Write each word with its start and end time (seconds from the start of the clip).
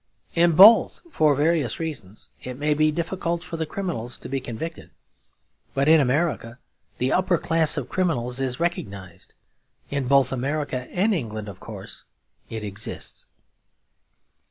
In 0.33 0.53
both, 0.53 0.99
for 1.11 1.35
various 1.35 1.79
reasons, 1.79 2.29
it 2.41 2.57
may 2.57 2.73
be 2.73 2.91
difficult 2.91 3.43
for 3.43 3.55
the 3.57 3.67
criminals 3.67 4.17
to 4.17 4.29
be 4.29 4.39
convicted; 4.39 4.89
but 5.75 5.87
in 5.87 5.99
America 5.99 6.57
the 6.97 7.11
upper 7.11 7.37
class 7.37 7.77
of 7.77 7.87
criminals 7.87 8.39
is 8.39 8.59
recognised. 8.59 9.35
In 9.91 10.07
both 10.07 10.31
America 10.31 10.87
and 10.89 11.13
England, 11.13 11.47
of 11.47 11.59
course, 11.59 12.03
it 12.49 12.63
exists. 12.63 13.27